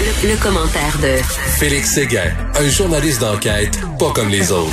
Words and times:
Le, 0.00 0.32
le 0.32 0.42
commentaire 0.42 0.96
de 1.02 1.22
Félix 1.58 1.94
Séguin, 1.94 2.30
un 2.58 2.68
journaliste 2.68 3.20
d'enquête 3.20 3.78
pas 3.98 4.10
comme 4.14 4.28
les 4.30 4.50
autres. 4.50 4.72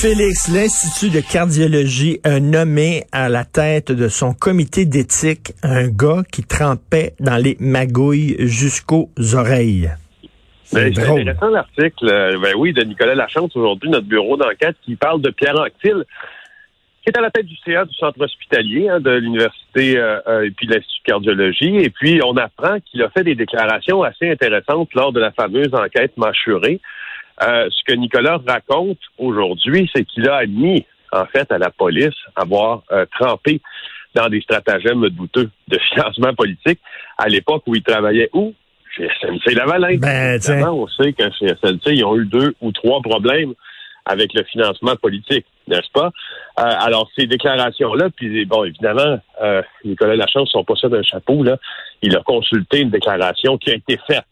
Félix, 0.00 0.48
l'Institut 0.48 1.10
de 1.10 1.20
cardiologie 1.20 2.20
a 2.24 2.40
nommé 2.40 3.04
à 3.12 3.28
la 3.28 3.44
tête 3.44 3.92
de 3.92 4.08
son 4.08 4.32
comité 4.34 4.86
d'éthique 4.86 5.52
un 5.62 5.88
gars 5.88 6.22
qui 6.32 6.42
trempait 6.42 7.14
dans 7.20 7.36
les 7.36 7.56
magouilles 7.60 8.36
jusqu'aux 8.40 9.10
oreilles. 9.34 9.90
Ben, 10.72 10.92
C'est 10.94 11.02
drôle. 11.02 11.20
intéressant 11.20 11.48
l'article, 11.50 12.08
euh, 12.08 12.38
ben 12.40 12.54
oui, 12.56 12.72
de 12.72 12.82
Nicolas 12.82 13.14
Lachance 13.14 13.54
aujourd'hui, 13.56 13.90
notre 13.90 14.06
bureau 14.06 14.36
d'enquête, 14.36 14.76
qui 14.84 14.96
parle 14.96 15.20
de 15.20 15.30
Pierre 15.30 15.58
Anctil, 15.58 16.04
qui 17.02 17.08
est 17.08 17.16
à 17.16 17.22
la 17.22 17.30
tête 17.30 17.46
du 17.46 17.56
CA 17.64 17.84
du 17.84 17.94
centre 17.94 18.20
hospitalier 18.20 18.88
hein, 18.88 19.00
de 19.00 19.10
l'université 19.10 19.96
euh, 19.96 20.20
euh, 20.26 20.46
et 20.46 20.50
puis 20.50 20.66
de 20.66 20.74
l'Institut 20.74 21.00
de 21.00 21.10
cardiologie. 21.10 21.76
Et 21.76 21.90
puis, 21.90 22.20
on 22.24 22.36
apprend 22.36 22.78
qu'il 22.80 23.02
a 23.02 23.08
fait 23.10 23.24
des 23.24 23.34
déclarations 23.34 24.02
assez 24.02 24.30
intéressantes 24.30 24.92
lors 24.94 25.12
de 25.12 25.20
la 25.20 25.32
fameuse 25.32 25.72
enquête 25.72 26.16
mâchurée. 26.18 26.80
Euh, 27.42 27.68
ce 27.70 27.84
que 27.86 27.96
Nicolas 27.96 28.38
raconte 28.46 28.98
aujourd'hui, 29.16 29.90
c'est 29.94 30.04
qu'il 30.04 30.28
a 30.28 30.36
admis, 30.36 30.84
en 31.10 31.24
fait, 31.24 31.50
à 31.50 31.58
la 31.58 31.70
police 31.70 32.14
avoir 32.36 32.82
euh, 32.92 33.06
trempé 33.18 33.60
dans 34.14 34.28
des 34.28 34.42
stratagèmes 34.42 35.08
douteux 35.08 35.48
de 35.68 35.78
financement 35.88 36.34
politique 36.34 36.80
à 37.16 37.28
l'époque 37.28 37.62
où 37.66 37.74
il 37.74 37.82
travaillait 37.82 38.28
où? 38.34 38.52
Chez 38.94 39.08
SNC 39.20 39.54
Lavalin. 39.54 39.96
Ben, 39.98 40.38
on 40.68 40.88
sait 40.88 41.12
que 41.12 41.22
chez 41.38 41.48
SNC, 41.48 41.92
ils 41.92 42.04
ont 42.04 42.16
eu 42.16 42.26
deux 42.26 42.54
ou 42.60 42.72
trois 42.72 43.00
problèmes 43.00 43.54
avec 44.06 44.32
le 44.34 44.42
financement 44.44 44.96
politique, 44.96 45.46
n'est-ce 45.68 45.90
pas? 45.92 46.10
Euh, 46.58 46.62
alors, 46.62 47.08
ces 47.16 47.26
déclarations-là, 47.26 48.08
puis 48.16 48.44
bon, 48.44 48.64
évidemment, 48.64 49.20
euh, 49.42 49.62
Nicolas 49.84 50.16
Lachance 50.16 50.48
ne 50.48 50.60
sont 50.60 50.64
pas 50.64 50.74
ça 50.76 50.88
d'un 50.88 51.02
chapeau, 51.02 51.42
là. 51.42 51.56
Il 52.02 52.16
a 52.16 52.22
consulté 52.22 52.80
une 52.80 52.90
déclaration 52.90 53.58
qui 53.58 53.70
a 53.70 53.74
été 53.74 53.98
faite 54.06 54.24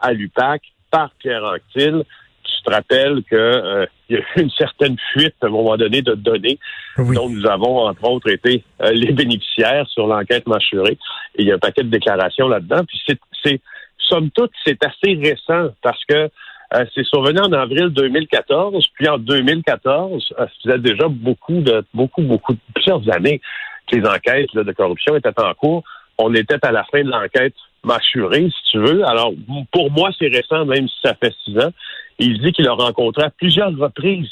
à 0.00 0.12
l'UPAC 0.12 0.62
par 0.90 1.10
Pierre 1.18 1.44
Anctil. 1.44 2.02
Tu 2.42 2.62
te 2.64 2.70
rappelles 2.70 3.22
qu'il 3.28 3.38
euh, 3.38 3.86
y 4.08 4.16
a 4.16 4.18
eu 4.18 4.24
une 4.42 4.50
certaine 4.50 4.96
fuite 5.12 5.34
à 5.42 5.46
un 5.46 5.50
moment 5.50 5.76
donné 5.76 6.02
de 6.02 6.14
données 6.14 6.58
Oui. 6.98 7.14
dont 7.14 7.28
nous 7.28 7.46
avons, 7.46 7.86
entre 7.86 8.04
autres, 8.04 8.30
été 8.30 8.64
euh, 8.82 8.90
les 8.92 9.12
bénéficiaires 9.12 9.86
sur 9.88 10.06
l'enquête 10.06 10.46
mâchurée. 10.46 10.98
Et 11.36 11.42
il 11.42 11.48
y 11.48 11.52
a 11.52 11.56
un 11.56 11.58
paquet 11.58 11.82
de 11.82 11.90
déclarations 11.90 12.48
là-dedans. 12.48 12.84
Puis 12.86 13.00
c'est, 13.06 13.18
c'est, 13.44 13.60
somme 13.98 14.30
toute, 14.30 14.50
c'est 14.64 14.84
assez 14.84 15.14
récent 15.14 15.68
parce 15.82 16.02
que 16.06 16.28
euh, 16.74 16.84
c'est 16.94 17.04
survenu 17.04 17.40
en 17.40 17.52
avril 17.52 17.88
2014. 17.88 18.86
Puis 18.94 19.08
en 19.08 19.18
2014, 19.18 20.32
euh, 20.32 20.36
ça 20.36 20.48
faisait 20.62 20.78
déjà 20.78 21.08
beaucoup 21.08 21.60
de, 21.60 21.84
beaucoup, 21.94 22.22
beaucoup, 22.22 22.54
plusieurs 22.74 23.02
années 23.12 23.40
que 23.86 23.96
les 23.96 24.06
enquêtes 24.06 24.52
là, 24.54 24.62
de 24.62 24.72
corruption 24.72 25.16
étaient 25.16 25.40
en 25.40 25.54
cours. 25.54 25.82
On 26.18 26.32
était 26.34 26.64
à 26.64 26.70
la 26.70 26.84
fin 26.84 27.02
de 27.02 27.10
l'enquête 27.10 27.54
mâchurée, 27.82 28.48
si 28.50 28.70
tu 28.72 28.78
veux. 28.78 29.04
Alors, 29.06 29.32
pour 29.72 29.90
moi, 29.90 30.10
c'est 30.18 30.28
récent, 30.28 30.64
même 30.66 30.86
si 30.86 30.96
ça 31.02 31.14
fait 31.14 31.34
six 31.44 31.58
ans. 31.58 31.72
Il 32.18 32.40
dit 32.40 32.52
qu'il 32.52 32.68
a 32.68 32.72
rencontré 32.72 33.24
à 33.24 33.30
plusieurs 33.30 33.74
reprises 33.76 34.28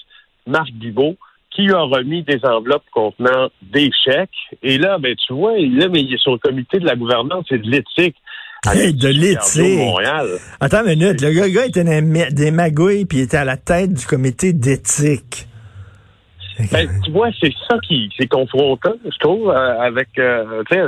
Marc 0.47 0.70
Bibot, 0.72 1.16
qui 1.50 1.71
a 1.71 1.81
remis 1.81 2.22
des 2.22 2.44
enveloppes 2.44 2.84
contenant 2.93 3.48
des 3.62 3.91
chèques. 4.04 4.31
Et 4.62 4.78
là, 4.78 4.98
ben, 4.98 5.16
tu 5.16 5.32
vois, 5.32 5.59
là, 5.59 5.88
mais 5.88 6.03
il 6.03 6.15
est 6.15 6.22
sur 6.22 6.32
le 6.32 6.38
comité 6.38 6.78
de 6.78 6.87
la 6.87 6.94
gouvernance 6.94 7.47
et 7.50 7.59
de 7.59 7.69
l'éthique. 7.69 8.16
Hey, 8.67 8.93
de 8.93 9.09
l'éthique. 9.09 9.79
Attends 10.61 10.85
une 10.85 10.99
minute, 10.99 11.23
le 11.23 11.49
gars, 11.49 11.67
était 11.67 11.85
dans 11.85 12.29
des 12.33 12.51
magouilles 12.51 13.05
puis 13.05 13.19
il 13.19 13.23
était 13.23 13.37
à 13.37 13.45
la 13.45 13.57
tête 13.57 13.93
du 13.93 14.05
comité 14.05 14.53
d'éthique. 14.53 15.47
Ben, 16.73 16.89
tu 17.05 17.13
vois, 17.13 17.29
c'est 17.41 17.53
ça 17.69 17.77
qui 17.87 18.11
c'est 18.19 18.27
confrontant, 18.27 18.95
je 19.05 19.17
trouve, 19.21 19.49
euh, 19.49 19.81
avec 19.81 20.09
euh, 20.19 20.65
tu 20.69 20.77
sais, 20.77 20.83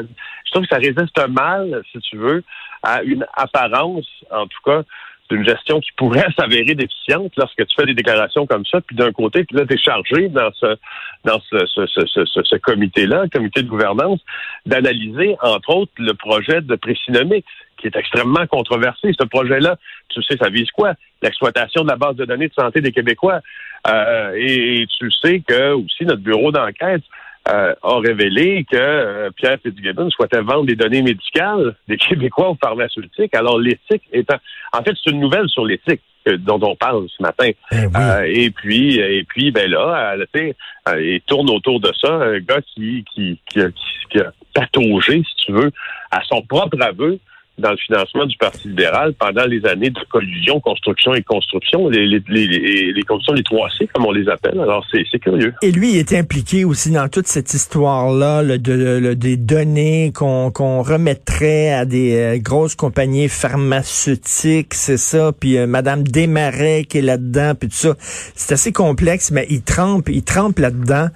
je 0.44 0.50
trouve 0.50 0.64
que 0.64 0.68
ça 0.68 0.78
résiste 0.78 1.28
mal, 1.28 1.80
si 1.92 1.98
tu 2.00 2.16
veux, 2.16 2.42
à 2.82 3.04
une 3.04 3.24
apparence, 3.36 4.08
en 4.32 4.46
tout 4.48 4.58
cas, 4.64 4.82
d'une 5.30 5.44
gestion 5.44 5.80
qui 5.80 5.90
pourrait 5.96 6.26
s'avérer 6.38 6.74
déficiente 6.74 7.32
lorsque 7.36 7.66
tu 7.66 7.74
fais 7.76 7.86
des 7.86 7.94
déclarations 7.94 8.46
comme 8.46 8.66
ça, 8.66 8.80
puis 8.80 8.96
d'un 8.96 9.12
côté, 9.12 9.46
là, 9.52 9.64
tu 9.66 9.74
es 9.74 9.78
chargé 9.78 10.28
dans 10.28 10.50
ce 10.54 10.76
dans 11.24 11.40
ce, 11.50 11.66
ce, 11.66 11.86
ce, 11.86 12.24
ce, 12.24 12.56
comité-là, 12.56 13.24
comité 13.32 13.62
de 13.62 13.68
gouvernance, 13.68 14.20
d'analyser, 14.64 15.36
entre 15.42 15.76
autres, 15.76 15.92
le 15.98 16.14
projet 16.14 16.62
de 16.62 16.74
Précinomics, 16.76 17.44
qui 17.76 17.88
est 17.88 17.96
extrêmement 17.96 18.46
controversé. 18.46 19.12
Ce 19.18 19.26
projet-là, 19.26 19.76
tu 20.08 20.22
sais, 20.22 20.36
ça 20.38 20.48
vise 20.48 20.70
quoi? 20.70 20.94
L'exploitation 21.22 21.82
de 21.82 21.88
la 21.88 21.96
base 21.96 22.16
de 22.16 22.24
données 22.24 22.48
de 22.48 22.54
santé 22.54 22.80
des 22.80 22.92
Québécois. 22.92 23.40
Euh, 23.86 24.32
et 24.36 24.86
tu 24.98 25.10
sais 25.10 25.40
que 25.46 25.72
aussi 25.72 26.04
notre 26.04 26.22
bureau 26.22 26.52
d'enquête 26.52 27.02
euh, 27.48 27.74
a 27.82 27.98
révélé 28.00 28.64
que 28.70 28.76
euh, 28.76 29.30
Pierre 29.36 29.58
Fitzgibbon 29.62 30.10
souhaitait 30.10 30.42
vendre 30.42 30.66
des 30.66 30.76
données 30.76 31.02
médicales 31.02 31.74
des 31.88 31.96
Québécois 31.96 32.50
aux 32.50 32.58
pharmaceutiques. 32.62 33.34
Alors 33.34 33.58
l'éthique 33.58 34.02
étant, 34.12 34.36
en 34.72 34.82
fait, 34.82 34.92
c'est 35.02 35.10
une 35.10 35.20
nouvelle 35.20 35.48
sur 35.48 35.64
l'éthique 35.64 36.02
dont 36.26 36.60
on 36.62 36.76
parle 36.76 37.06
ce 37.08 37.22
matin. 37.22 37.48
Ben 37.72 37.86
oui. 37.86 37.92
Euh, 37.96 38.22
et 38.28 38.50
puis, 38.50 38.98
et 38.98 39.24
puis, 39.24 39.50
ben 39.50 39.70
là, 39.70 40.14
euh, 40.16 40.24
tu 40.34 40.40
sais, 40.40 40.56
euh, 40.90 41.02
il 41.02 41.20
tourne 41.22 41.48
autour 41.50 41.80
de 41.80 41.90
ça 41.98 42.12
un 42.12 42.38
gars 42.40 42.60
qui 42.74 43.04
qui, 43.14 43.40
qui, 43.46 43.60
a, 43.62 43.70
qui- 43.70 44.06
qui 44.10 44.18
a 44.20 44.30
pataugé, 44.52 45.22
si 45.26 45.46
tu 45.46 45.52
veux, 45.52 45.70
à 46.10 46.20
son 46.24 46.42
propre 46.42 46.76
aveu 46.82 47.18
dans 47.60 47.70
le 47.70 47.76
financement 47.76 48.26
du 48.26 48.36
Parti 48.36 48.68
libéral 48.68 49.14
pendant 49.18 49.44
les 49.46 49.64
années 49.66 49.90
de 49.90 50.00
collusion, 50.10 50.60
construction 50.60 51.14
et 51.14 51.22
construction, 51.22 51.88
les, 51.88 52.06
les, 52.06 52.22
les, 52.28 52.92
les, 52.92 53.02
constructions, 53.02 53.34
les 53.34 53.42
3C, 53.42 53.88
comme 53.94 54.06
on 54.06 54.12
les 54.12 54.28
appelle. 54.28 54.58
Alors, 54.60 54.84
c'est 54.90 55.18
curieux. 55.18 55.54
Et 55.62 55.70
lui, 55.72 55.92
il 55.92 55.98
était 55.98 56.18
impliqué 56.18 56.64
aussi 56.64 56.90
dans 56.90 57.08
toute 57.08 57.26
cette 57.26 57.54
histoire-là 57.54 58.42
là, 58.42 58.58
de, 58.58 59.00
de- 59.00 59.14
des 59.14 59.36
données 59.36 60.12
qu'on 60.14 60.50
qu'on 60.50 60.82
remettrait 60.82 61.72
à 61.72 61.84
des 61.84 62.14
euh, 62.16 62.38
grosses 62.38 62.74
compagnies 62.74 63.28
pharmaceutiques, 63.28 64.74
c'est 64.74 64.96
ça, 64.96 65.32
puis 65.38 65.56
euh, 65.58 65.66
Madame 65.66 66.02
Desmarais 66.02 66.84
qui 66.88 66.98
est 66.98 67.02
là-dedans, 67.02 67.54
puis 67.58 67.68
tout 67.68 67.76
ça. 67.76 67.94
C'est 68.34 68.52
assez 68.54 68.72
complexe, 68.72 69.30
mais 69.30 69.46
il 69.50 69.62
trempe, 69.62 70.08
il 70.08 70.22
trempe 70.22 70.58
là-dedans. 70.58 71.08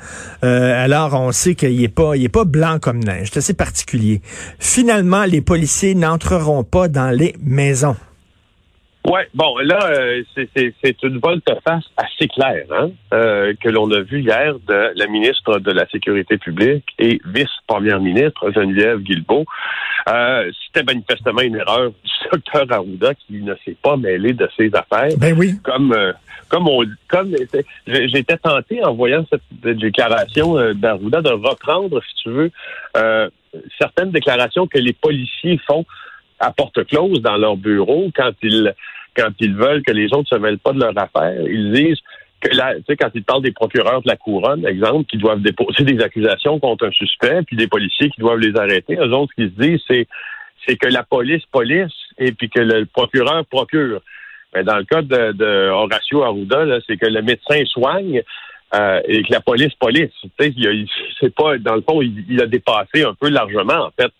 Euh, 0.45 0.85
alors, 0.85 1.15
on 1.15 1.33
sait 1.33 1.55
qu'il 1.55 1.83
est 1.83 1.89
pas, 1.89 2.17
il 2.17 2.25
est 2.25 2.29
pas 2.29 2.45
blanc 2.45 2.79
comme 2.81 2.99
neige. 3.01 3.29
C'est 3.33 3.39
assez 3.39 3.55
particulier. 3.55 4.21
Finalement, 4.59 5.25
les 5.25 5.41
policiers 5.41 5.95
n'entreront 6.35 6.65
pas 6.65 6.89
dans 6.89 7.11
les 7.11 7.35
maisons. 7.43 7.97
Ouais, 9.07 9.29
bon, 9.35 9.59
là, 9.59 9.79
euh, 9.91 10.23
c'est- 10.35 11.03
une 11.03 11.19
volte-face 11.19 11.85
assez 11.99 12.27
claire 12.27 12.65
hein, 12.71 12.91
euh, 13.13 13.53
que 13.63 13.69
l'on 13.69 13.91
a 13.93 14.01
vue 14.01 14.23
hier 14.23 14.55
de 14.67 14.93
la 14.97 15.07
ministre 15.09 15.59
de 15.59 15.71
la 15.73 15.87
Sécurité 15.91 16.39
publique 16.39 16.87
et 16.99 17.21
vice-première 17.27 18.01
ministre 18.01 18.51
Geneviève 18.51 19.01
Guilbeault. 19.01 19.45
Euh, 20.09 20.51
C'était 20.67 20.85
manifestement 20.91 21.43
une 21.43 21.57
erreur 21.57 21.91
du 21.91 22.11
docteur 22.33 22.65
Arruda 22.73 23.13
qui 23.15 23.43
ne 23.43 23.55
s'est 23.63 23.77
pas 23.83 23.99
mêlé 23.99 24.33
de 24.33 24.49
ses 24.57 24.71
affaires. 24.75 25.11
Ben 25.19 25.37
oui. 25.39 25.53
Comme 25.63 25.95
comme 26.49 26.67
on 26.69 26.83
comme 27.09 27.35
j'étais 27.87 28.37
tenté 28.39 28.83
en 28.85 28.95
voyant 28.95 29.25
cette 29.31 29.77
déclaration 29.77 30.73
d'Arruda 30.75 31.21
de 31.21 31.31
reprendre, 31.31 32.01
si 32.09 32.23
tu 32.23 32.31
veux, 32.31 32.51
certaines 33.79 34.11
déclarations 34.13 34.67
que 34.67 34.79
les 34.79 34.93
policiers 34.95 35.59
font 35.67 35.85
à 36.39 36.53
porte 36.53 36.85
close 36.87 37.21
dans 37.23 37.37
leur 37.37 37.57
bureau 37.57 38.11
quand 38.15 38.33
ils 38.43 38.75
quand 39.17 39.31
ils 39.39 39.55
veulent 39.55 39.83
que 39.83 39.93
les 39.93 40.13
autres 40.13 40.29
se 40.29 40.37
mêlent 40.37 40.59
pas 40.59 40.73
de 40.73 40.81
leur 40.81 40.97
affaire. 40.99 41.41
Ils 41.49 41.73
disent 41.73 42.01
que 42.41 42.55
là, 42.57 42.75
tu 42.75 42.83
sais, 42.89 42.97
quand 42.97 43.11
ils 43.15 43.23
parlent 43.23 43.43
des 43.43 43.53
procureurs 43.53 44.03
de 44.03 44.09
la 44.09 44.17
couronne, 44.17 44.67
exemple, 44.67 45.05
qui 45.05 45.19
doivent 45.19 45.41
déposer 45.41 45.85
des 45.85 46.03
accusations 46.03 46.59
contre 46.59 46.87
un 46.87 46.91
suspect, 46.91 47.43
puis 47.47 47.57
des 47.57 47.69
policiers 47.69 48.11
qui 48.11 48.21
doivent 48.21 48.41
les 48.41 48.57
arrêter, 48.59 48.97
eux 48.97 49.13
autres, 49.13 49.33
ce 49.37 49.43
qu'ils 49.43 49.55
se 49.55 49.61
disent, 49.61 49.81
c'est 49.89 50.07
c'est 50.67 50.77
que 50.77 50.89
la 50.89 51.03
police 51.03 51.45
police 51.53 51.93
et 52.19 52.33
puis 52.33 52.49
que 52.49 52.61
le 52.61 52.87
procureur 52.87 53.45
procure. 53.47 54.01
Mais 54.55 54.65
dans 54.65 54.79
le 54.79 54.85
cas 54.85 55.03
de, 55.03 55.33
de 55.33 55.69
Horacio 55.69 56.23
Arruda, 56.23 56.65
c'est 56.87 56.97
que 56.97 57.07
le 57.07 57.23
médecin 57.23 57.63
soigne 57.67 58.23
euh, 58.75 59.01
et 59.07 59.23
que 59.25 59.33
la 59.33 59.41
police 59.41 59.75
police. 59.75 60.13
Tu 60.23 60.53
sais, 60.53 60.55
c'est 61.21 61.35
pas 61.35 61.59
dans 61.59 61.75
le 61.75 61.83
fond, 61.83 62.01
il 62.01 62.41
a 62.41 62.47
dépassé 62.47 63.05
un 63.05 63.15
peu 63.15 63.29
largement 63.29 63.87
en 63.87 63.91
fait 63.91 64.11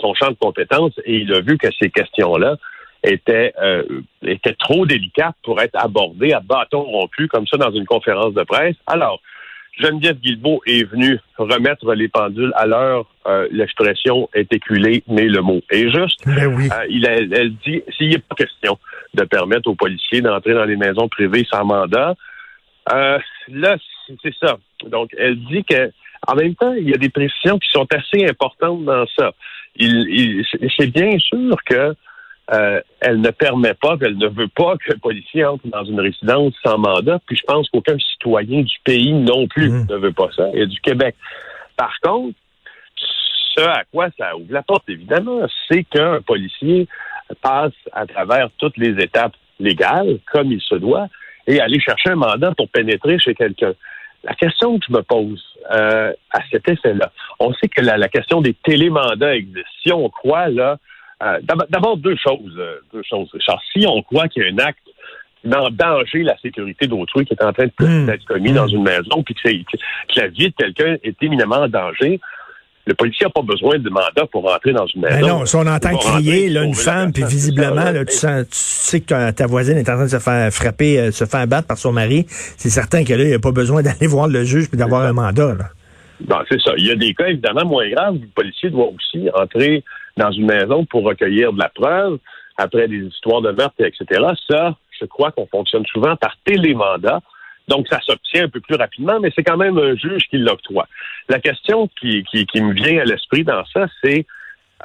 son 0.00 0.14
champ 0.14 0.30
de 0.30 0.36
compétences 0.40 0.92
et 1.04 1.16
il 1.16 1.32
a 1.34 1.40
vu 1.40 1.58
que 1.58 1.68
ces 1.80 1.90
questions-là 1.90 2.56
étaient 3.04 3.52
euh, 3.62 3.82
étaient 4.22 4.54
trop 4.54 4.84
délicates 4.86 5.36
pour 5.42 5.60
être 5.60 5.76
abordées 5.76 6.32
à 6.32 6.40
bâton 6.40 6.82
rompu 6.82 7.28
comme 7.28 7.46
ça 7.46 7.56
dans 7.56 7.70
une 7.72 7.86
conférence 7.86 8.34
de 8.34 8.42
presse. 8.42 8.76
Alors, 8.86 9.20
Geneviève 9.78 10.18
Guilbeault 10.18 10.60
est 10.66 10.84
venue 10.84 11.18
remettre 11.38 11.94
les 11.94 12.08
pendules 12.08 12.52
à 12.56 12.66
l'heure. 12.66 13.06
Euh, 13.26 13.48
L'expression 13.50 14.28
est 14.34 14.52
éculée, 14.52 15.02
mais 15.08 15.26
le 15.28 15.40
mot 15.40 15.60
est 15.70 15.88
juste. 15.90 16.20
Ben 16.26 16.46
oui. 16.54 16.68
Euh, 16.70 16.84
il 16.90 17.06
a- 17.06 17.12
elle 17.14 17.54
dit, 17.64 17.82
s'il 17.96 18.10
n'est 18.10 18.18
pas 18.18 18.34
question 18.36 18.78
de 19.14 19.24
permettre 19.24 19.68
aux 19.70 19.74
policiers 19.74 20.20
d'entrer 20.20 20.52
dans 20.52 20.64
les 20.66 20.76
maisons 20.76 21.08
privées 21.08 21.46
sans 21.50 21.64
mandat, 21.64 22.14
euh, 22.92 23.18
là, 23.48 23.76
c'est- 24.06 24.16
c'est 24.22 24.34
ça. 24.46 24.58
Donc, 24.86 25.10
elle 25.16 25.36
dit 25.46 25.64
que, 25.64 25.90
en 26.26 26.34
même 26.34 26.54
temps, 26.56 26.74
il 26.74 26.90
y 26.90 26.94
a 26.94 26.98
des 26.98 27.08
précisions 27.08 27.58
qui 27.58 27.70
sont 27.70 27.86
assez 27.94 28.26
importantes 28.28 28.84
dans 28.84 29.06
ça. 29.18 29.32
Il, 29.76 30.06
il- 30.08 30.44
c'est- 30.76 30.86
bien 30.92 31.18
sûr 31.18 31.56
que 31.64 31.94
euh, 32.52 32.80
elle 33.00 33.20
ne 33.20 33.30
permet 33.30 33.74
pas, 33.74 33.96
qu'elle 33.96 34.18
ne 34.18 34.26
veut 34.26 34.48
pas 34.48 34.76
que 34.76 34.90
le 34.92 34.98
policier 34.98 35.44
entre 35.44 35.68
dans 35.68 35.84
une 35.84 36.00
résidence 36.00 36.52
sans 36.64 36.78
mandat. 36.78 37.20
Puis 37.26 37.36
je 37.36 37.44
pense 37.46 37.68
qu'aucun 37.70 37.96
citoyen 37.98 38.62
du 38.62 38.76
pays 38.84 39.12
non 39.12 39.46
plus 39.46 39.70
Mhm. 39.70 39.86
ne 39.88 39.96
veut 39.96 40.12
pas 40.12 40.28
ça, 40.36 40.48
et 40.52 40.66
du 40.66 40.80
Québec. 40.80 41.14
Par 41.76 41.92
contre, 42.02 42.34
ce 43.56 43.62
à 43.62 43.84
quoi 43.92 44.08
ça 44.18 44.36
ouvre 44.36 44.52
la 44.52 44.62
porte, 44.62 44.88
évidemment, 44.88 45.40
c'est 45.70 45.84
qu'un 45.84 46.20
policier 46.22 46.88
passe 47.40 47.72
à 47.92 48.04
travers 48.06 48.48
toutes 48.58 48.76
les 48.76 49.00
étapes 49.02 49.34
légales, 49.60 50.18
comme 50.32 50.50
il 50.50 50.60
se 50.60 50.74
doit, 50.74 51.06
et 51.46 51.60
aller 51.60 51.78
chercher 51.80 52.10
un 52.10 52.16
mandat 52.16 52.52
pour 52.56 52.68
pénétrer 52.68 53.18
chez 53.18 53.34
quelqu'un. 53.34 53.74
La 54.24 54.34
question 54.34 54.78
que 54.78 54.84
je 54.88 54.92
me 54.92 55.02
pose 55.02 55.42
euh, 55.72 56.12
à 56.30 56.40
cet 56.50 56.68
effet-là, 56.68 57.10
on 57.38 57.52
sait 57.54 57.68
que 57.68 57.80
la, 57.80 57.96
la 57.96 58.08
question 58.08 58.40
des 58.42 58.54
télémandats 58.54 59.34
existe. 59.36 59.66
Si 59.82 59.92
on 59.92 60.08
croit, 60.10 60.48
là, 60.48 60.76
euh, 61.22 61.38
d'ab- 61.42 61.66
d'abord 61.70 61.96
deux 61.96 62.16
choses, 62.16 62.54
euh, 62.58 62.80
deux 62.92 63.02
choses, 63.02 63.28
Richard. 63.32 63.60
Si 63.72 63.86
on 63.86 64.02
croit 64.02 64.28
qu'il 64.28 64.42
y 64.42 64.46
a 64.46 64.52
un 64.52 64.58
acte 64.58 64.78
dans 65.42 65.70
danger 65.70 66.22
la 66.22 66.36
sécurité 66.38 66.86
d'autrui 66.86 67.24
qui 67.24 67.32
est 67.32 67.42
en 67.42 67.52
train 67.54 67.64
de- 67.66 67.72
Mm. 67.86 68.06
d'être 68.06 68.24
commis 68.26 68.52
Mm. 68.52 68.56
dans 68.56 68.66
une 68.66 68.82
maison, 68.82 69.22
puis 69.24 69.34
que, 69.34 69.48
que 69.48 70.20
la 70.20 70.28
vie 70.28 70.48
de 70.50 70.54
quelqu'un 70.54 70.96
est 71.02 71.22
éminemment 71.22 71.56
en 71.56 71.68
danger, 71.68 72.20
le 72.90 72.94
policier 72.96 73.26
n'a 73.26 73.30
pas 73.30 73.42
besoin 73.42 73.78
de 73.78 73.88
mandat 73.88 74.26
pour 74.32 74.42
rentrer 74.50 74.72
dans 74.72 74.86
une 74.86 75.02
Ben 75.02 75.14
maison. 75.14 75.38
non, 75.38 75.46
si 75.46 75.54
on 75.54 75.66
entend 75.66 75.96
crier 75.96 76.48
là, 76.48 76.64
une 76.64 76.74
femme, 76.74 77.12
puis 77.12 77.22
visiblement, 77.22 77.92
là, 77.92 78.04
tu, 78.04 78.16
sens, 78.16 78.42
tu 78.48 78.56
sais 78.56 79.00
que 79.00 79.06
ta, 79.06 79.32
ta 79.32 79.46
voisine 79.46 79.76
est 79.76 79.88
en 79.88 79.94
train 79.94 80.06
de 80.06 80.10
se 80.10 80.18
faire 80.18 80.52
frapper, 80.52 80.98
euh, 80.98 81.10
se 81.12 81.24
faire 81.24 81.46
battre 81.46 81.68
par 81.68 81.78
son 81.78 81.92
mari, 81.92 82.26
c'est 82.28 82.68
certain 82.68 83.04
que 83.04 83.12
là, 83.12 83.22
il 83.22 83.28
n'y 83.28 83.34
a 83.34 83.38
pas 83.38 83.52
besoin 83.52 83.82
d'aller 83.84 84.08
voir 84.08 84.26
le 84.26 84.42
juge 84.42 84.68
puis 84.68 84.76
d'avoir 84.76 85.02
un 85.02 85.12
mandat. 85.12 85.54
Là. 85.54 85.66
Bon, 86.22 86.38
c'est 86.48 86.60
ça. 86.60 86.72
Il 86.78 86.86
y 86.86 86.90
a 86.90 86.96
des 86.96 87.14
cas 87.14 87.28
évidemment 87.28 87.64
moins 87.64 87.88
graves. 87.88 88.14
Le 88.14 88.26
policier 88.34 88.70
doit 88.70 88.88
aussi 88.88 89.30
entrer 89.32 89.84
dans 90.16 90.32
une 90.32 90.46
maison 90.46 90.84
pour 90.84 91.04
recueillir 91.04 91.52
de 91.52 91.60
la 91.60 91.68
preuve 91.68 92.18
après 92.56 92.88
des 92.88 93.06
histoires 93.06 93.40
de 93.40 93.52
meurtre, 93.52 93.76
etc. 93.78 94.20
Ça, 94.50 94.74
je 95.00 95.06
crois 95.06 95.30
qu'on 95.30 95.46
fonctionne 95.46 95.86
souvent 95.86 96.16
par 96.16 96.36
télémandat. 96.44 97.20
Donc, 97.70 97.86
ça 97.88 98.00
s'obtient 98.00 98.44
un 98.44 98.48
peu 98.48 98.60
plus 98.60 98.74
rapidement, 98.74 99.20
mais 99.20 99.30
c'est 99.34 99.44
quand 99.44 99.56
même 99.56 99.78
un 99.78 99.94
juge 99.94 100.24
qui 100.28 100.38
l'octroie. 100.38 100.88
La 101.28 101.38
question 101.38 101.88
qui, 102.00 102.24
qui, 102.24 102.44
qui 102.44 102.60
me 102.60 102.74
vient 102.74 103.00
à 103.00 103.04
l'esprit 103.04 103.44
dans 103.44 103.64
ça, 103.66 103.86
c'est 104.02 104.26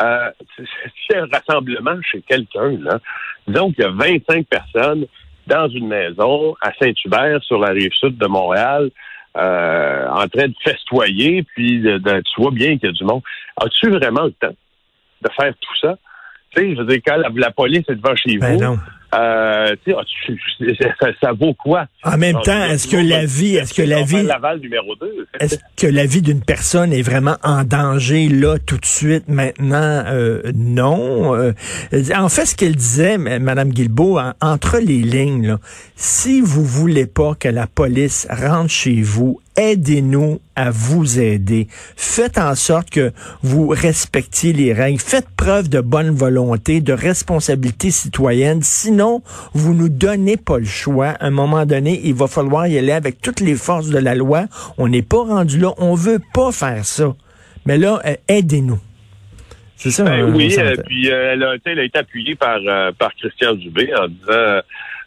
euh, 0.02 0.30
si 0.58 1.18
un 1.18 1.26
rassemblement 1.34 2.00
chez 2.04 2.22
quelqu'un, 2.22 2.78
là, 2.80 3.00
disons 3.48 3.72
qu'il 3.72 3.84
y 3.84 3.88
a 3.88 3.92
25 3.92 4.46
personnes 4.48 5.06
dans 5.48 5.68
une 5.68 5.88
maison 5.88 6.56
à 6.62 6.72
Saint-Hubert, 6.80 7.42
sur 7.44 7.60
la 7.60 7.72
rive 7.72 7.92
sud 7.94 8.18
de 8.18 8.28
Montréal, 8.28 8.92
euh, 9.38 10.08
en 10.10 10.28
train 10.28 10.48
de 10.48 10.56
festoyer, 10.64 11.44
puis 11.56 11.80
de, 11.82 11.98
de- 11.98 12.22
tu 12.22 12.42
vois 12.42 12.52
bien 12.52 12.78
qu'il 12.78 12.88
y 12.88 12.90
a 12.90 12.92
du 12.94 13.04
monde. 13.04 13.22
As-tu 13.58 13.90
vraiment 13.90 14.24
le 14.26 14.32
temps 14.32 14.56
de 15.22 15.30
faire 15.36 15.54
tout 15.60 15.76
ça? 15.82 15.98
Tu 16.56 16.62
sais, 16.62 16.76
je 16.76 16.82
veux 16.82 16.86
dire, 16.86 17.02
quand 17.06 17.18
la, 17.18 17.30
la 17.36 17.52
police 17.52 17.84
est 17.90 17.96
devant 17.96 18.16
chez 18.16 18.38
Ben 18.38 18.54
vous, 18.54 18.64
non. 18.64 18.78
Euh, 19.18 19.76
tu 19.86 19.94
as-tu- 19.94 20.76
ça, 21.00 21.08
ça 21.22 21.32
vaut 21.34 21.54
quoi? 21.54 21.88
En 22.04 22.18
même 22.18 22.40
temps, 22.44 22.64
est-ce 22.66 22.88
que 22.88 22.98
la 22.98 23.26
vie, 23.26 23.56
est-ce 23.56 23.74
que 23.74 23.82
la 23.82 24.04
vie, 24.04 24.24
Laval 24.24 24.60
numéro 24.60 24.96
2. 24.96 25.28
est-ce 25.40 25.58
que 25.78 25.88
la 25.88 26.06
vie 26.06 26.22
d'une 26.22 26.42
personne 26.42 26.92
est 26.94 27.02
vraiment 27.02 27.38
en 27.44 27.64
danger 27.64 28.28
là 28.30 28.58
tout 28.66 28.78
de 28.78 28.86
suite 28.86 29.28
maintenant? 29.28 30.04
Euh, 30.08 30.42
Non. 30.56 31.36
Euh, 31.36 31.54
en 32.16 32.30
fait, 32.30 32.46
ce 32.46 32.56
qu'elle 32.56 32.76
disait, 32.76 33.18
Madame 33.18 33.70
Guilbeault, 33.70 34.20
en- 34.20 34.34
entre 34.42 34.78
les 34.80 35.02
lignes, 35.02 35.48
là, 35.48 35.60
si 35.96 36.42
vous 36.42 36.64
voulez 36.66 37.06
pas 37.08 37.34
que 37.36 37.48
la 37.48 37.68
police 37.68 38.28
rentre 38.30 38.70
chez 38.70 39.02
vous, 39.02 39.40
aidez-nous 39.56 40.40
à 40.56 40.72
vous 40.72 41.20
aider. 41.20 41.68
Faites 41.96 42.38
en 42.38 42.56
sorte 42.56 42.90
que 42.90 43.12
vous 43.42 43.68
respectiez 43.68 44.54
les 44.54 44.74
règles. 44.74 45.00
Faites 45.00 45.30
preuve 45.36 45.70
de 45.70 45.82
bonne 45.82 46.12
volonté, 46.12 46.82
de 46.82 46.94
responsabilité 46.94 47.92
citoyenne. 47.92 48.62
Sinon, 48.64 49.22
vous 49.54 49.74
nous 49.74 49.90
donnez 49.90 50.38
pas 50.38 50.60
le 50.60 50.66
choix. 50.66 51.10
À 51.20 51.28
un 51.28 51.32
moment 51.32 51.66
donné, 51.66 52.02
il 52.04 52.14
va 52.14 52.28
falloir 52.28 52.68
y 52.68 52.78
aller 52.78 52.92
avec 52.92 53.22
toutes 53.22 53.40
les 53.40 53.56
forces 53.56 53.90
de 53.90 54.00
la 54.00 54.16
loi. 54.16 54.46
On 54.78 54.88
n'est 54.88 55.02
pas 55.02 55.24
rendu 55.24 55.60
là. 55.60 55.74
On 55.78 55.96
veut 55.96 56.22
pas 56.34 56.52
faire 56.52 56.86
ça. 56.86 57.16
Mais 57.66 57.78
là, 57.78 58.02
euh, 58.06 58.16
aidez-nous. 58.28 58.80
C'est 59.78 59.92
ça. 59.92 60.04
Ben 60.04 60.22
euh, 60.22 60.32
oui, 60.32 60.56
euh, 60.58 60.76
puis 60.86 61.12
euh, 61.12 61.34
elle, 61.34 61.44
a, 61.44 61.56
elle 61.66 61.80
été 61.80 62.00
appuyée 62.00 62.36
par, 62.36 62.60
euh, 62.66 62.92
par 62.98 63.14
Christian 63.16 63.54
Dubé 63.56 63.92
en 63.96 64.08
disant, 64.08 64.62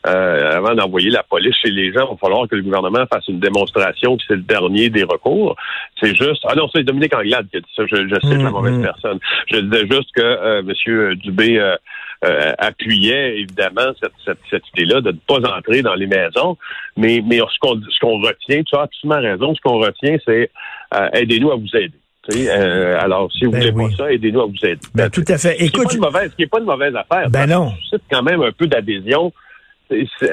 euh, 0.06 0.56
avant 0.56 0.74
d'envoyer 0.74 1.10
la 1.10 1.22
police 1.22 1.54
chez 1.62 1.70
les 1.70 1.92
gens, 1.92 2.06
il 2.06 2.10
va 2.12 2.16
falloir 2.20 2.48
que 2.48 2.54
le 2.54 2.62
gouvernement 2.62 3.04
fasse 3.12 3.26
une 3.28 3.40
démonstration 3.40 4.16
que 4.16 4.22
c'est 4.28 4.36
le 4.36 4.42
dernier 4.42 4.90
des 4.90 5.02
recours. 5.04 5.56
C'est 6.00 6.14
juste... 6.14 6.42
Ah 6.46 6.54
non, 6.54 6.68
c'est 6.74 6.84
Dominique 6.84 7.14
Anglade 7.14 7.46
qui 7.50 7.56
a 7.56 7.60
dit 7.60 7.66
ça. 7.74 7.82
Je, 7.90 7.96
je 8.08 8.14
cite 8.20 8.42
la 8.42 8.50
Mm, 8.50 8.52
mauvaise 8.52 8.80
personne. 8.82 9.18
Je 9.50 9.58
disais 9.58 9.86
juste 9.90 10.10
que 10.14 10.22
euh, 10.22 10.60
M. 10.60 11.14
Dubé 11.16 11.58
euh, 11.58 11.76
euh, 12.24 12.52
appuyait 12.58 13.38
évidemment 13.40 13.92
cette, 14.00 14.12
cette, 14.24 14.38
cette 14.50 14.62
idée-là 14.76 15.00
de 15.00 15.12
ne 15.12 15.18
pas 15.26 15.40
entrer 15.56 15.82
dans 15.82 15.94
les 15.94 16.06
maisons. 16.06 16.56
Mais, 16.96 17.22
mais 17.26 17.38
ce 17.38 17.58
qu'on 17.60 17.80
ce 17.80 17.98
qu'on 18.00 18.20
retient, 18.20 18.62
tu 18.62 18.76
as 18.76 18.82
absolument 18.82 19.20
raison, 19.20 19.54
ce 19.54 19.60
qu'on 19.60 19.78
retient, 19.78 20.16
c'est 20.24 20.50
euh, 20.94 21.08
aidez-nous 21.12 21.50
à 21.52 21.56
vous 21.56 21.76
aider. 21.76 21.92
Tu 22.28 22.36
sais, 22.38 22.50
euh, 22.50 22.98
alors, 23.00 23.30
si 23.32 23.44
vous 23.46 23.52
Ben 23.52 23.58
voulez 23.60 23.72
oui. 23.72 23.90
pas 23.96 24.04
ça, 24.04 24.12
aidez-nous 24.12 24.40
à 24.42 24.46
vous 24.46 24.64
aider. 24.66 24.80
Ben, 24.94 25.08
tout 25.10 25.24
à 25.28 25.38
fait. 25.38 25.52
Ce 25.52 25.56
qui 25.58 25.62
est 25.64 25.66
Écoute, 25.68 25.84
pas 26.00 26.22
ce 26.28 26.36
qui 26.36 26.42
est 26.42 26.46
pas 26.46 26.58
une 26.58 26.64
mauvaise 26.66 26.94
affaire. 26.94 27.30
Ben 27.30 27.40
Ça 27.40 27.46
non. 27.46 27.70
suscite 27.70 28.02
quand 28.10 28.22
même 28.22 28.42
un 28.42 28.52
peu 28.52 28.66
d'adhésion. 28.66 29.32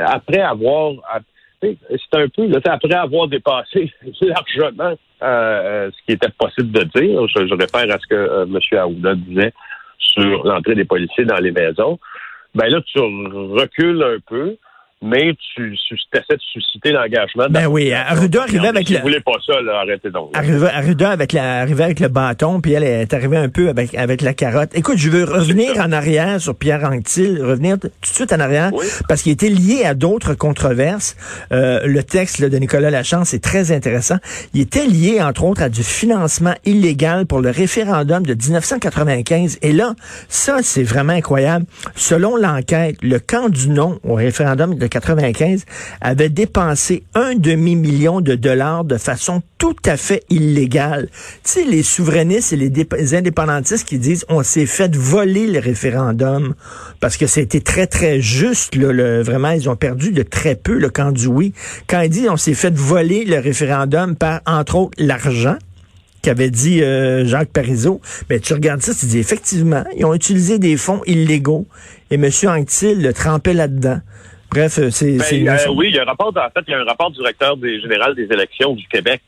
Après 0.06 0.42
avoir, 0.42 0.94
c'est 1.62 1.78
un 2.14 2.28
peu, 2.30 2.50
après 2.66 2.94
avoir 2.94 3.28
dépassé 3.28 3.92
largement 4.22 4.96
euh, 5.22 5.26
euh, 5.26 5.92
ce 5.92 6.06
qui 6.06 6.12
était 6.14 6.30
possible 6.38 6.72
de 6.72 6.84
dire. 7.00 7.28
Je, 7.28 7.48
je 7.48 7.54
réfère 7.54 7.94
à 7.94 8.00
ce 8.00 8.08
que 8.08 8.16
euh, 8.16 8.46
M. 8.46 8.60
Aouda 8.80 9.16
disait 9.16 9.54
sur 9.98 10.46
l'entrée 10.46 10.76
des 10.76 10.86
policiers 10.86 11.26
dans 11.26 11.38
les 11.38 11.52
maisons. 11.52 12.00
Ben 12.54 12.68
là, 12.70 12.80
tu 12.86 13.00
recules 13.00 14.04
un 14.04 14.18
peu, 14.28 14.58
mais 15.06 15.34
tu, 15.56 15.76
tu 15.88 15.96
essaies 16.14 16.24
de 16.36 16.42
susciter 16.52 16.92
l'engagement. 16.92 17.46
Ben 17.50 17.68
oui. 17.68 17.94
Arruda 17.94 18.42
arrivait 18.44 18.68
avec 18.68 18.88
si 18.88 18.94
le- 18.94 19.00
vous 19.00 19.06
voulez 19.06 19.22
pas 19.22 19.34
ça, 19.46 19.62
là, 19.62 19.80
arrêtez 19.82 20.10
donc. 20.10 20.32
là. 20.34 20.40
Arriva, 20.40 20.76
Arruda 20.76 21.12
avec 21.12 21.32
la, 21.34 21.62
arrivait 21.62 21.84
avec 21.84 22.00
le 22.00 22.08
bâton, 22.08 22.60
puis 22.62 22.74
elle 22.74 22.84
est 22.84 23.14
arrivée 23.14 23.38
un 23.38 23.50
peu 23.50 23.70
avec, 23.70 23.94
avec 23.96 24.22
la 24.22 24.34
carotte. 24.34 24.70
Écoute, 24.74 24.98
je 24.98 25.10
veux 25.10 25.24
revenir 25.24 25.80
en 25.80 25.92
arrière 25.92 26.40
sur 26.42 26.56
Pierre 26.56 26.84
Anctil, 26.84 27.42
revenir 27.44 27.78
tout 27.80 27.88
de 27.88 28.06
suite 28.06 28.34
en 28.34 28.40
arrière, 28.40 28.72
Oui. 28.74 28.86
parce 29.08 29.22
qu'il 29.22 29.32
était 29.32 29.50
lié 29.50 29.84
à 29.86 29.94
d'autres 29.94 30.34
controverses. 30.34 31.16
Euh, 31.52 31.82
le 31.86 32.04
texte 32.04 32.40
là, 32.40 32.50
de 32.50 32.58
Nicolas 32.58 32.90
Lachance 32.90 33.34
est 33.34 33.44
très 33.44 33.72
intéressant. 33.72 34.18
Il 34.54 34.62
était 34.62 34.86
lié, 34.88 35.22
entre 35.22 35.44
autres, 35.44 35.62
à 35.62 35.70
du 35.70 35.84
financement 35.84 36.54
illégal 36.66 37.26
pour 37.26 37.40
le 37.42 37.50
référendum 37.52 38.26
de 38.26 38.34
1995. 38.34 39.60
Et 39.62 39.72
là, 39.72 39.94
ça, 40.30 40.58
c'est 40.62 40.84
vraiment 40.84 41.14
incroyable. 41.14 41.66
Selon 41.96 42.36
l'enquête, 42.36 42.98
le 43.02 43.20
camp 43.20 43.50
du 43.50 43.70
non 43.70 44.00
au 44.04 44.16
référendum 44.16 44.76
de 44.76 44.88
95 45.00 45.66
avait 46.02 46.30
dépensé 46.30 47.04
un 47.16 47.36
demi-million 47.36 48.22
de 48.22 48.36
dollars 48.36 48.86
de 48.86 48.98
façon 48.98 49.42
tout 49.58 49.76
à 49.86 49.98
fait 49.98 50.24
illégale. 50.30 51.10
Tu 51.44 51.52
sais, 51.52 51.64
les 51.66 51.84
souverainistes 51.84 52.54
et 52.54 52.56
les, 52.56 52.70
dép- 52.70 52.96
les 52.96 53.14
indépendantistes 53.16 53.88
qui 53.88 53.98
disent 54.00 54.26
on 54.30 54.42
s'est 54.44 54.66
fait 54.66 54.96
voler 54.96 55.48
le 55.48 55.60
référendum 55.60 56.54
parce 57.00 57.18
que 57.18 57.28
c'était 57.28 57.60
très, 57.62 57.88
très 57.88 58.22
juste. 58.22 58.76
Là, 58.76 58.92
le, 58.94 59.22
vraiment, 59.22 59.50
ils 59.52 59.70
ont 59.70 59.76
perdu 59.76 60.12
de 60.12 60.24
très 60.24 60.56
peu 60.56 60.78
le 60.78 60.90
camp 60.90 61.12
du 61.12 61.28
oui. 61.28 61.54
Quand 61.88 62.02
ils 62.02 62.10
disent 62.10 62.30
on 62.30 62.38
s'est 62.38 62.54
fait 62.54 62.74
voler 62.74 63.26
le 63.26 63.40
référendum 63.40 64.16
par, 64.16 64.42
entre 64.46 64.76
autres, 64.76 64.94
l'argent, 64.98 65.56
qu'avait 66.22 66.50
dit 66.50 66.82
euh, 66.82 67.24
Jacques 67.26 67.50
Parizeau, 67.50 68.02
mais 68.30 68.40
tu 68.40 68.54
regardes 68.54 68.82
ça, 68.82 68.94
tu 68.96 69.06
dis 69.06 69.20
effectivement, 69.20 69.84
ils 69.96 70.06
ont 70.06 70.14
utilisé 70.16 70.58
des 70.58 70.76
fonds 70.76 71.02
illégaux 71.06 71.68
et 72.10 72.16
M. 72.16 72.30
Anctil 72.48 73.00
le 73.02 73.14
trempait 73.14 73.54
là-dedans. 73.54 74.00
Bref, 74.52 74.80
c'est... 74.90 75.18
Ben, 75.18 75.50
euh, 75.50 75.74
oui, 75.76 75.88
il 75.90 75.96
y 75.96 76.00
a 76.00 76.04
un 76.04 76.06
rapport, 76.06 76.30
en 76.30 76.50
fait, 76.50 76.64
il 76.68 76.72
y 76.72 76.74
a 76.74 76.80
un 76.80 76.86
rapport 76.86 77.12
du 77.12 77.18
directeur 77.18 77.58
des, 77.58 77.82
général 77.82 78.16
des 78.16 78.24
élections 78.32 78.74
du 78.74 78.88
Québec 78.88 79.22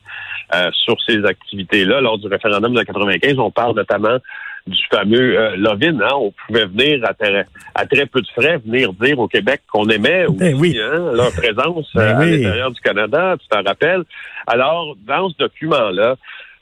euh, 0.54 0.70
sur 0.72 0.96
ces 1.06 1.24
activités-là. 1.24 2.00
Lors 2.00 2.18
du 2.18 2.28
référendum 2.28 2.74
de 2.74 2.82
95, 2.82 3.38
on 3.38 3.50
parle 3.50 3.76
notamment 3.76 4.18
du 4.66 4.78
fameux 4.90 5.38
euh, 5.38 5.56
Lovin. 5.56 6.00
Hein, 6.00 6.14
on 6.14 6.32
pouvait 6.46 6.66
venir 6.66 7.04
à 7.04 7.14
très, 7.14 7.46
à 7.74 7.86
très 7.86 8.06
peu 8.06 8.20
de 8.20 8.26
frais, 8.28 8.58
venir 8.58 8.92
dire 8.94 9.18
au 9.18 9.28
Québec 9.28 9.62
qu'on 9.70 9.88
aimait 9.88 10.26
aussi, 10.26 10.38
Ben 10.38 10.54
oui. 10.54 10.78
hein, 10.80 11.12
leur 11.14 11.32
présence 11.32 11.90
Ben 11.94 12.02
euh, 12.02 12.16
à 12.16 12.24
l'intérieur 12.24 12.70
du 12.70 12.80
Canada, 12.80 13.36
tu 13.40 13.48
t'en 13.48 13.62
rappelles? 13.62 14.04
Alors, 14.46 14.96
dans 15.06 15.28
ce 15.28 15.34
document-là, 15.38 16.16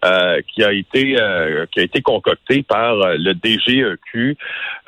euh, 0.07 0.41
qui 0.53 0.63
a 0.63 0.73
été 0.73 1.21
euh, 1.21 1.67
qui 1.73 1.81
a 1.81 1.83
été 1.83 2.01
concocté 2.01 2.63
par 2.63 2.95
euh, 3.01 3.17
le 3.19 3.35
DGEQ. 3.35 4.37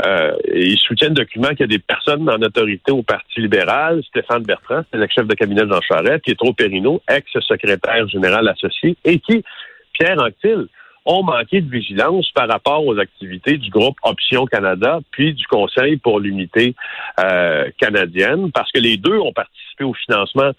Euh, 0.07 0.33
et 0.45 0.69
il 0.69 0.79
soutient 0.79 1.09
le 1.09 1.15
document 1.15 1.49
qu'il 1.49 1.61
y 1.61 1.65
a 1.65 1.67
des 1.67 1.79
personnes 1.79 2.29
en 2.29 2.41
autorité 2.41 2.93
au 2.93 3.03
Parti 3.03 3.41
libéral. 3.41 4.03
Stéphane 4.09 4.45
Bertrand, 4.45 4.83
c'est 4.91 4.99
l'ex-chef 4.99 5.27
de 5.27 5.35
cabinet 5.35 5.63
de 5.63 5.71
Jean 5.71 5.81
Charest, 5.81 6.25
Pietro 6.25 6.53
Perino, 6.53 7.03
ex-secrétaire 7.09 8.09
général 8.09 8.47
associé, 8.49 8.97
et 9.05 9.19
qui, 9.19 9.43
Pierre 9.93 10.21
Anctil, 10.21 10.67
ont 11.05 11.25
manqué 11.25 11.63
de 11.63 11.71
vigilance 11.71 12.31
par 12.33 12.49
rapport 12.49 12.87
aux 12.87 12.99
activités 12.99 13.57
du 13.57 13.71
groupe 13.71 13.97
Option 14.03 14.45
Canada, 14.45 15.01
puis 15.11 15.33
du 15.33 15.47
Conseil 15.47 15.97
pour 15.97 16.21
l'unité 16.21 16.75
canadienne, 17.79 18.53
parce 18.53 18.71
que 18.71 18.79
les 18.79 18.99
deux 18.99 19.19
ont 19.19 19.33
participé 19.33 19.85
au 19.85 19.95
financement 19.95 20.53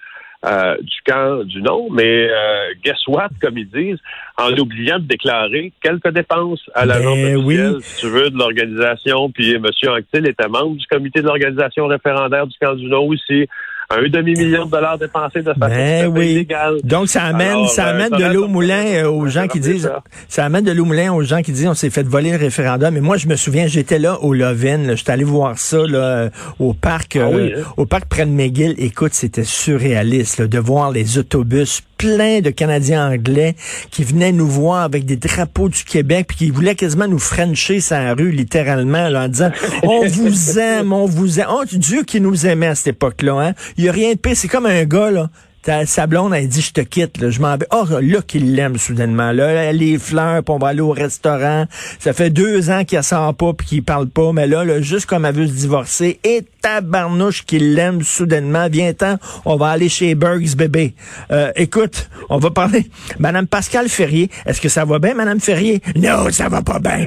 euh, 0.45 0.77
du 0.81 1.01
camp 1.05 1.43
du 1.43 1.61
non, 1.61 1.89
mais 1.91 2.29
euh, 2.29 2.73
guess 2.83 3.05
what, 3.07 3.29
comme 3.41 3.57
ils 3.57 3.69
disent, 3.69 3.99
en 4.37 4.51
oubliant 4.53 4.97
de 4.97 5.03
déclarer 5.03 5.73
quelques 5.81 6.11
dépenses 6.11 6.61
à 6.73 6.85
l'agence 6.85 7.17
officielle, 7.17 7.75
oui. 7.75 7.81
si 7.83 8.01
tu 8.01 8.07
veux, 8.07 8.29
de 8.29 8.37
l'organisation, 8.37 9.29
puis 9.31 9.53
M. 9.55 9.65
Anctil 9.65 10.27
était 10.27 10.47
membre 10.47 10.77
du 10.77 10.87
comité 10.87 11.21
de 11.21 11.27
l'organisation 11.27 11.87
référendaire 11.87 12.47
du 12.47 12.55
camp 12.61 12.73
du 12.75 12.85
non 12.85 13.05
aussi, 13.07 13.47
un 13.91 14.07
demi-million 14.07 14.65
de 14.65 14.71
dollars 14.71 14.99
dépensés 14.99 15.39
de 15.41 15.51
façon 15.53 15.59
Ben 15.73 16.05
oui. 16.07 16.31
illégale. 16.33 16.75
Donc, 16.83 17.09
ça 17.09 17.23
amène, 17.23 17.49
Alors, 17.49 17.69
ça 17.71 17.87
euh, 17.87 17.89
amène 17.91 18.11
de 18.11 18.23
l'eau 18.33 18.47
moulin 18.47 18.85
euh, 18.85 19.09
aux 19.09 19.25
gens 19.27 19.47
qui 19.47 19.59
disent, 19.59 19.83
ça. 19.83 20.03
ça 20.27 20.45
amène 20.45 20.63
de 20.63 20.71
l'eau 20.71 20.83
au 20.83 20.85
moulin 20.85 21.11
aux 21.11 21.23
gens 21.23 21.41
qui 21.41 21.51
disent, 21.51 21.65
on 21.67 21.73
s'est 21.73 21.89
fait 21.89 22.03
voler 22.07 22.31
le 22.31 22.37
référendum. 22.37 22.93
Mais 22.93 23.01
moi, 23.01 23.17
je 23.17 23.27
me 23.27 23.35
souviens, 23.35 23.65
j'étais 23.65 23.97
là 23.97 24.19
au 24.21 24.35
Lovin, 24.35 24.95
j'étais 24.95 25.11
allé 25.11 25.23
voir 25.23 25.57
ça, 25.57 25.77
là, 25.87 25.97
euh, 25.97 26.29
au 26.59 26.73
parc, 26.75 27.15
Ah 27.15 27.21
euh, 27.25 27.31
oui, 27.35 27.53
hein? 27.57 27.63
au 27.77 27.85
parc 27.87 28.05
près 28.05 28.27
de 28.27 28.31
McGill. 28.31 28.75
Écoute, 28.77 29.13
c'était 29.15 29.43
surréaliste, 29.43 30.37
là, 30.39 30.45
de 30.47 30.59
voir 30.59 30.91
les 30.91 31.17
autobus 31.17 31.81
pleins 31.99 32.39
de 32.39 32.49
Canadiens 32.49 33.11
anglais 33.11 33.55
qui 33.91 34.03
venaient 34.03 34.31
nous 34.31 34.47
voir 34.47 34.83
avec 34.83 35.05
des 35.05 35.17
drapeaux 35.17 35.67
du 35.67 35.83
Québec 35.83 36.27
puis 36.29 36.37
qui 36.37 36.49
voulaient 36.49 36.73
quasiment 36.73 37.07
nous 37.07 37.19
frencher 37.19 37.81
sa 37.81 38.13
rue, 38.13 38.31
littéralement, 38.31 39.09
là, 39.09 39.25
en 39.25 39.27
disant, 39.27 39.51
on 39.83 40.07
vous 40.07 40.57
aime, 40.57 40.93
on 40.93 41.05
vous 41.05 41.39
aime. 41.39 41.47
Oh, 41.51 41.63
Dieu 41.71 42.03
qui 42.03 42.21
nous 42.21 42.47
aimait 42.47 42.67
à 42.67 42.75
cette 42.75 42.87
époque-là, 42.87 43.49
hein. 43.49 43.53
Il 43.77 43.83
y 43.83 43.89
a 43.89 43.91
rien 43.91 44.13
de 44.13 44.17
pire. 44.17 44.35
C'est 44.35 44.47
comme 44.47 44.65
un 44.65 44.85
gars, 44.85 45.11
là, 45.11 45.29
ta, 45.61 45.85
sa 45.85 46.07
blonde, 46.07 46.33
elle 46.33 46.47
dit, 46.47 46.61
je 46.61 46.71
te 46.71 46.81
quitte, 46.81 47.19
là, 47.19 47.29
je 47.29 47.39
m'en 47.39 47.57
vais. 47.57 47.67
Oh, 47.71 47.85
là, 48.01 48.21
qu'il 48.21 48.55
l'aime 48.55 48.77
soudainement. 48.77 49.31
Là, 49.31 49.71
les 49.71 49.97
fleurs, 49.97 50.43
puis 50.43 50.53
on 50.53 50.57
va 50.57 50.69
aller 50.69 50.81
au 50.81 50.91
restaurant. 50.91 51.65
Ça 51.99 52.13
fait 52.13 52.29
deux 52.29 52.69
ans 52.69 52.83
qu'il 52.85 53.01
sent 53.03 53.15
pas 53.37 53.53
puis 53.53 53.67
qu'il 53.67 53.83
parle 53.83 54.07
pas, 54.07 54.31
mais 54.33 54.47
là, 54.47 54.63
là, 54.63 54.81
juste 54.81 55.05
comme 55.05 55.25
elle 55.25 55.35
veut 55.35 55.47
se 55.47 55.53
divorcer, 55.53 56.19
et 56.23 56.43
tabarnouche 56.61 57.45
qu'il 57.45 57.75
l'aime 57.75 58.01
soudainement. 58.01 58.67
Viens-t'en, 58.69 59.17
on 59.45 59.55
va 59.55 59.69
aller 59.69 59.89
chez 59.89 60.15
Burgs, 60.15 60.55
bébé. 60.55 60.93
Euh, 61.31 61.51
écoute, 61.55 62.09
on 62.29 62.37
va 62.37 62.51
parler. 62.51 62.89
Madame 63.19 63.47
Pascal 63.47 63.89
Ferrier, 63.89 64.29
est-ce 64.45 64.61
que 64.61 64.69
ça 64.69 64.85
va 64.85 64.99
bien, 64.99 65.13
Madame 65.13 65.39
Ferrier? 65.39 65.81
Non, 65.95 66.29
ça 66.31 66.49
va 66.49 66.61
pas 66.61 66.79
bien. 66.79 67.05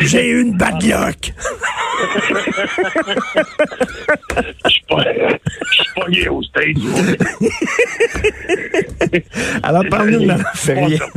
J'ai 0.00 0.28
eu 0.28 0.42
une 0.42 0.56
bad 0.56 0.82
luck. 0.82 1.32
Je 4.64 4.70
suis 4.70 4.82
pas, 4.88 5.04
je 5.04 5.82
suis 5.82 5.94
pas 5.94 6.06
gay 6.10 6.28
au 6.28 6.42
stage. 6.42 6.74
Alors, 9.62 9.84
parle-nous 9.90 10.26
de 10.26 10.32
Ferrier. 10.54 10.98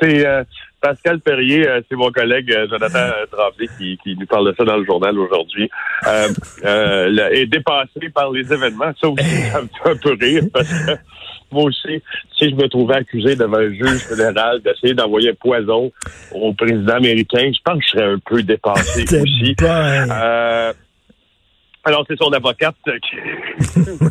C'est- 0.00 0.26
euh, 0.26 0.44
Pascal 0.80 1.20
Perrier, 1.20 1.66
euh, 1.66 1.80
c'est 1.88 1.96
mon 1.96 2.10
collègue 2.12 2.52
euh, 2.52 2.68
Jonathan 2.68 3.08
Tremblay 3.32 3.66
qui, 3.78 3.98
qui 4.04 4.14
nous 4.16 4.26
parle 4.26 4.50
de 4.50 4.54
ça 4.56 4.64
dans 4.64 4.76
le 4.76 4.84
journal 4.84 5.18
aujourd'hui. 5.18 5.68
Est 6.62 7.46
dépassé 7.46 8.08
par 8.14 8.30
les 8.30 8.52
événements. 8.52 8.92
Ça 9.00 9.08
aussi, 9.08 9.24
ça 9.50 9.62
me 9.62 9.68
fait 9.68 9.90
un 9.90 9.96
peu 9.96 10.16
rire 10.20 10.44
parce 10.52 10.68
que 10.68 10.92
moi 11.50 11.64
aussi, 11.64 12.02
si 12.36 12.50
je 12.50 12.54
me 12.54 12.68
trouvais 12.68 12.96
accusé 12.96 13.36
devant 13.36 13.58
un 13.58 13.70
juge 13.70 14.00
fédéral 14.00 14.60
d'essayer 14.60 14.94
d'envoyer 14.94 15.30
un 15.30 15.34
poison 15.34 15.90
au 16.32 16.52
président 16.52 16.94
américain, 16.94 17.50
je 17.52 17.60
pense 17.64 17.78
que 17.78 17.84
je 17.84 17.90
serais 17.90 18.12
un 18.12 18.18
peu 18.18 18.42
dépassé 18.42 19.02
aussi. 19.20 19.54
Euh, 19.62 20.72
alors, 21.86 22.04
c'est 22.08 22.16
son 22.18 22.30
avocate 22.32 22.74
qui... 22.84 23.16
Vous. 23.80 24.08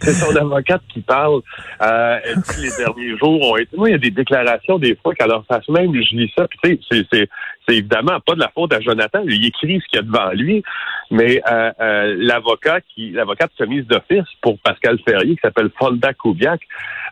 C'est 0.00 0.12
son 0.12 0.36
avocate 0.36 0.82
qui 0.92 1.00
parle. 1.00 1.40
Euh, 1.82 2.18
les 2.60 2.70
derniers 2.76 3.16
jours 3.18 3.50
ont 3.50 3.56
été... 3.56 3.76
Moi, 3.76 3.88
il 3.88 3.92
y 3.92 3.94
a 3.94 3.98
des 3.98 4.10
déclarations 4.10 4.78
des 4.78 4.96
fois 5.02 5.14
qu'à 5.14 5.26
leur 5.26 5.44
face 5.46 5.68
même, 5.68 5.92
je 5.94 6.16
lis 6.16 6.32
ça, 6.36 6.46
puis 6.48 6.78
tu 6.78 6.96
sais, 6.96 7.06
c'est- 7.12 7.28
c'est 7.66 7.76
évidemment 7.76 8.18
pas 8.24 8.34
de 8.34 8.40
la 8.40 8.48
faute 8.54 8.72
à 8.72 8.80
Jonathan. 8.80 9.20
Il 9.26 9.44
écrit 9.44 9.78
ce 9.80 9.88
qu'il 9.90 9.96
y 9.96 9.98
a 9.98 10.02
devant 10.02 10.30
lui, 10.32 10.62
mais 11.10 11.42
euh, 11.50 11.70
euh, 11.80 12.14
l'avocat 12.18 12.80
qui, 12.94 13.10
l'avocate 13.10 13.50
commise 13.58 13.86
d'office 13.86 14.24
pour 14.40 14.58
Pascal 14.60 14.98
Ferrier, 15.06 15.34
qui 15.34 15.40
s'appelle 15.42 15.68
Fonda 15.78 16.14
Kubiak, 16.14 16.60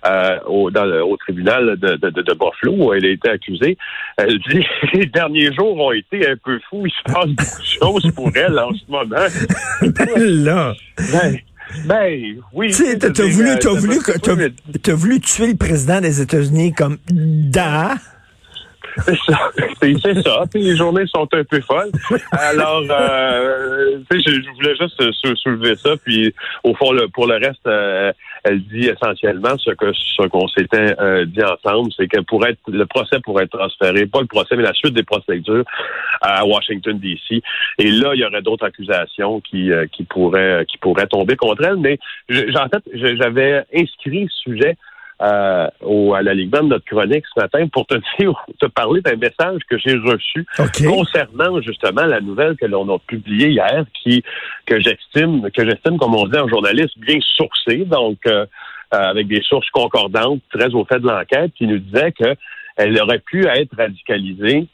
euh, 0.08 0.38
au, 0.46 0.70
dans 0.70 0.84
le- 0.84 1.04
au 1.04 1.16
tribunal 1.16 1.76
de, 1.76 1.96
de, 1.96 2.32
Buffalo, 2.34 2.72
où 2.86 2.92
elle 2.94 3.04
a 3.04 3.08
été 3.10 3.28
accusée, 3.28 3.76
elle 4.16 4.38
dit 4.50 4.64
les 4.94 5.06
derniers 5.06 5.52
jours 5.54 5.76
ont 5.78 5.92
été 5.92 6.28
un 6.28 6.36
peu 6.42 6.58
fous. 6.70 6.86
Il 6.86 6.92
se 6.92 7.12
passe 7.12 7.26
beaucoup 7.26 7.60
de 7.60 8.02
choses 8.02 8.12
pour 8.14 8.30
elle 8.34 8.58
en 8.58 8.72
ce 8.72 8.90
moment. 8.90 9.26
là. 10.16 10.72
Ben, 11.12 11.36
ben 11.86 12.36
oui. 12.52 12.72
T'as 13.00 13.08
voulu, 13.26 13.48
euh, 13.50 13.56
ça 13.60 13.70
voulu, 13.70 13.98
voulu 14.94 15.20
tuer 15.20 15.48
le 15.48 15.56
président 15.56 16.00
des 16.00 16.20
États-Unis 16.20 16.72
comme 16.72 16.98
da. 17.10 17.94
C'est 19.04 19.16
ça. 19.28 19.50
C'est 19.82 20.22
ça. 20.22 20.44
Puis 20.50 20.62
les 20.62 20.74
journées 20.76 21.04
sont 21.14 21.28
un 21.34 21.44
peu 21.44 21.60
folles. 21.60 21.90
Alors, 22.32 22.82
euh, 22.88 23.98
je, 24.10 24.16
je 24.18 24.54
voulais 24.54 24.74
juste 24.80 24.98
euh, 25.02 25.10
sou- 25.12 25.36
soulever 25.36 25.76
ça. 25.76 25.90
Puis, 26.02 26.32
au 26.64 26.74
fond, 26.74 26.92
le- 26.92 27.06
pour 27.08 27.26
le 27.26 27.34
reste, 27.34 27.66
euh, 27.66 28.10
elle 28.46 28.62
dit 28.62 28.86
essentiellement 28.86 29.58
ce 29.58 29.70
que 29.70 29.92
ce 29.92 30.26
qu'on 30.28 30.46
s'était 30.48 30.94
euh, 31.00 31.24
dit 31.24 31.42
ensemble, 31.42 31.90
c'est 31.96 32.06
que 32.06 32.20
pour 32.20 32.46
être 32.46 32.58
le 32.68 32.86
procès 32.86 33.18
pourrait 33.20 33.44
être 33.44 33.58
transféré, 33.58 34.06
pas 34.06 34.20
le 34.20 34.26
procès, 34.26 34.56
mais 34.56 34.62
la 34.62 34.72
suite 34.72 34.94
des 34.94 35.02
procédures 35.02 35.64
à 36.20 36.46
Washington 36.46 36.98
D.C. 36.98 37.42
Et 37.78 37.90
là, 37.90 38.14
il 38.14 38.20
y 38.20 38.24
aurait 38.24 38.42
d'autres 38.42 38.64
accusations 38.64 39.40
qui 39.40 39.72
euh, 39.72 39.86
qui 39.90 40.04
pourraient 40.04 40.64
qui 40.66 40.78
pourraient 40.78 41.06
tomber 41.06 41.36
contre 41.36 41.64
elle. 41.64 41.76
Mais 41.76 41.98
en 42.30 42.68
fait, 42.68 42.82
j'avais 42.94 43.64
inscrit 43.74 44.28
ce 44.30 44.50
sujet 44.50 44.76
euh, 45.22 45.66
au, 45.82 46.12
à 46.14 46.22
la 46.22 46.34
Ligue 46.34 46.50
de 46.50 46.60
notre 46.60 46.84
chronique 46.84 47.24
ce 47.34 47.40
matin 47.40 47.66
pour 47.68 47.86
te 47.86 47.94
dire, 48.18 48.34
te 48.60 48.66
parler 48.66 49.00
d'un 49.00 49.16
message 49.16 49.60
que 49.68 49.78
j'ai 49.78 49.96
reçu 49.96 50.46
concernant 50.86 51.60
justement 51.62 52.04
la 52.04 52.20
nouvelle 52.20 52.56
que 52.56 52.66
l'on 52.66 52.94
a 52.94 52.98
publiée 52.98 53.48
hier, 53.48 53.84
qui 54.02 54.22
que 54.66 54.80
j'estime, 54.80 55.48
que 55.50 55.64
j'estime, 55.64 55.98
comme 55.98 56.14
on 56.14 56.26
dit 56.26 56.38
en 56.38 56.48
journaliste, 56.48 56.98
bien 56.98 57.18
sourcée, 57.36 57.84
donc 57.86 58.18
euh, 58.26 58.44
euh, 58.94 58.98
avec 58.98 59.26
des 59.26 59.40
sources 59.42 59.70
concordantes, 59.70 60.40
très 60.52 60.72
au 60.74 60.84
fait 60.84 61.00
de 61.00 61.08
l'enquête, 61.08 61.52
qui 61.56 61.66
nous 61.66 61.78
disait 61.78 62.12
que 62.12 62.34
elle 62.76 63.00
aurait 63.00 63.20
pu 63.20 63.46
être 63.46 63.74
radicalisée 63.76 64.66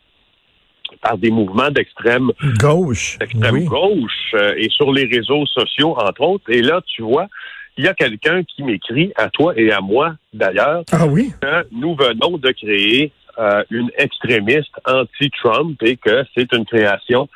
par 1.00 1.16
des 1.16 1.30
mouvements 1.30 1.70
d'extrême 1.70 2.32
Gauche. 2.58 3.16
d'extrême 3.18 3.54
Oui. 3.54 3.64
gauche 3.64 4.34
euh, 4.34 4.54
et 4.56 4.68
sur 4.70 4.92
les 4.92 5.06
réseaux 5.06 5.46
sociaux, 5.46 5.96
entre 5.98 6.20
autres. 6.20 6.50
Et 6.50 6.62
là, 6.62 6.80
tu 6.86 7.02
vois, 7.02 7.28
il 7.76 7.84
y 7.84 7.88
a 7.88 7.94
quelqu'un 7.94 8.42
qui 8.44 8.62
m'écrit, 8.62 9.12
à 9.16 9.28
toi 9.30 9.52
et 9.56 9.72
à 9.72 9.80
moi 9.80 10.14
d'ailleurs, 10.32 10.82
Ah 10.92 11.06
oui? 11.06 11.32
que 11.40 11.66
nous 11.72 11.94
venons 11.94 12.38
de 12.38 12.50
créer 12.52 13.12
euh, 13.38 13.62
une 13.70 13.90
extrémiste 13.96 14.74
anti-Trump 14.86 15.76
et 15.82 15.96
que 15.96 16.24
c'est 16.34 16.52
une 16.52 16.64
création 16.66 17.28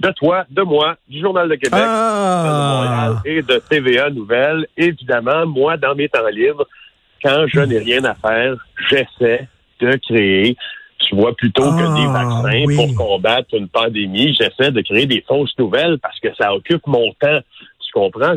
de 0.00 0.10
toi, 0.10 0.44
de 0.50 0.62
moi, 0.62 0.96
du 1.08 1.20
Journal 1.20 1.48
de 1.48 1.54
Québec, 1.54 1.72
de 1.80 1.84
Ah! 1.86 3.12
Montréal 3.14 3.16
et 3.24 3.42
de 3.42 3.58
TVA 3.68 4.10
Nouvelles. 4.10 4.66
Évidemment, 4.76 5.46
moi, 5.46 5.76
dans 5.76 5.94
mes 5.94 6.08
temps 6.08 6.26
libres, 6.30 6.66
quand 7.22 7.46
je 7.46 7.60
n'ai 7.60 7.78
rien 7.78 8.04
à 8.04 8.14
faire, 8.14 8.54
j'essaie 8.90 9.48
de 9.80 9.96
créer, 9.96 10.56
tu 10.98 11.14
vois, 11.14 11.34
plutôt 11.34 11.62
que 11.62 11.82
Ah, 11.82 11.94
des 11.94 12.06
vaccins 12.06 12.64
oui. 12.66 12.76
pour 12.76 12.94
combattre 13.06 13.54
une 13.54 13.68
pandémie, 13.68 14.34
j'essaie 14.34 14.70
de 14.70 14.80
créer 14.82 15.06
des 15.06 15.24
fausses 15.26 15.56
nouvelles 15.58 15.98
parce 15.98 16.18
que 16.20 16.34
ça 16.34 16.52
occupe 16.54 16.86
mon 16.86 17.12
temps. 17.20 17.40
Comprends? 17.96 18.34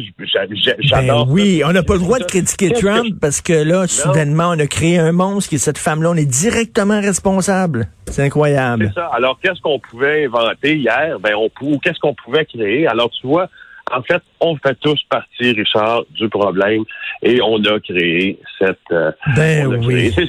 Ben 1.02 1.26
oui, 1.28 1.62
on 1.66 1.74
n'a 1.74 1.84
pas 1.84 1.96
le 1.96 2.00
droit 2.00 2.18
de 2.18 2.24
critiquer 2.24 2.70
que 2.72 2.80
Trump 2.80 3.16
parce 3.20 3.42
que 3.42 3.52
là, 3.52 3.88
soudainement, 3.88 4.52
on 4.56 4.60
a 4.60 4.68
créé 4.68 4.98
un 4.98 5.12
monstre 5.12 5.50
qui 5.50 5.56
est 5.56 5.58
cette 5.58 5.78
femme-là. 5.78 6.12
On 6.12 6.16
est 6.16 6.24
directement 6.26 7.02
responsable. 7.02 7.90
C'est 8.08 8.24
incroyable. 8.24 8.86
C'est 8.96 9.02
ça. 9.02 9.10
Alors, 9.14 9.38
qu'est-ce 9.44 9.60
qu'on 9.60 9.78
pouvait 9.80 10.26
inventer 10.28 10.78
hier? 10.78 11.18
Ben, 11.22 11.34
on 11.36 11.50
pou- 11.50 11.74
ou 11.74 11.78
qu'est-ce 11.80 12.00
qu'on 12.00 12.14
pouvait 12.14 12.46
créer? 12.46 12.88
Alors, 12.88 13.10
tu 13.10 13.28
vois, 13.28 13.50
en 13.96 14.02
fait, 14.04 14.22
on 14.40 14.56
fait 14.58 14.78
tous 14.82 15.00
partie, 15.10 15.52
Richard, 15.52 16.04
du 16.12 16.30
problème 16.30 16.84
et 17.22 17.42
on 17.42 17.58
a 17.66 17.80
créé 17.80 18.40
cette. 18.58 18.78
euh, 18.92 19.12
Ben 19.36 19.68
on 19.68 19.72
a 19.74 19.78
créé- 19.80 20.14
oui. 20.18 20.28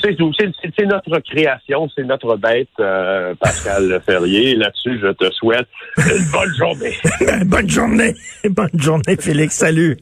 C'est, 0.77 0.87
notre 0.87 1.19
création, 1.21 1.89
c'est 1.95 2.05
notre 2.05 2.37
bête, 2.37 2.69
euh, 2.81 3.35
Pascal 3.41 4.01
Ferrier. 4.07 4.55
Là-dessus, 4.57 4.99
je 5.03 5.13
te 5.13 5.31
souhaite 5.33 5.67
une 5.99 6.25
bonne 6.33 6.55
journée. 6.57 6.95
Bonne 7.47 7.69
journée. 7.69 8.15
Bonne 8.51 8.71
journée, 8.75 9.17
Félix. 9.19 9.55
Salut. 9.57 9.97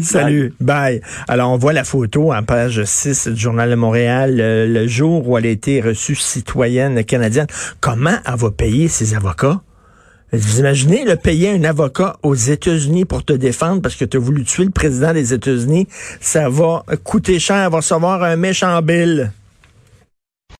Salut. 0.00 0.54
Bye. 0.60 1.00
Alors, 1.28 1.50
on 1.52 1.56
voit 1.56 1.72
la 1.72 1.84
photo 1.84 2.32
en 2.32 2.42
page 2.42 2.82
6 2.84 3.28
du 3.28 3.40
Journal 3.40 3.70
de 3.70 3.74
Montréal, 3.74 4.36
le, 4.36 4.66
le 4.66 4.86
jour 4.86 5.28
où 5.28 5.38
elle 5.38 5.46
a 5.46 5.50
été 5.50 5.80
reçue 5.80 6.14
citoyenne 6.14 7.04
canadienne. 7.04 7.46
Comment 7.80 8.16
elle 8.26 8.36
va 8.36 8.50
payer 8.50 8.88
ses 8.88 9.14
avocats? 9.14 9.60
Vous 10.36 10.58
imaginez 10.58 11.04
le 11.04 11.14
payer 11.14 11.50
un 11.50 11.62
avocat 11.62 12.16
aux 12.24 12.34
États-Unis 12.34 13.04
pour 13.04 13.24
te 13.24 13.32
défendre 13.32 13.80
parce 13.80 13.94
que 13.94 14.04
tu 14.04 14.16
as 14.16 14.20
voulu 14.20 14.42
tuer 14.44 14.64
le 14.64 14.70
président 14.70 15.12
des 15.12 15.32
États-Unis, 15.32 15.86
ça 16.20 16.48
va 16.48 16.84
coûter 17.04 17.38
cher, 17.38 17.70
va 17.70 17.76
recevoir 17.76 18.22
un 18.24 18.34
méchant 18.34 18.82
bill. 18.82 19.30